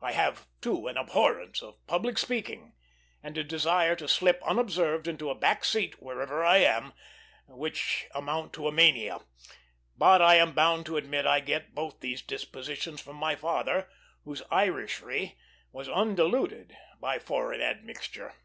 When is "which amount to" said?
7.46-8.68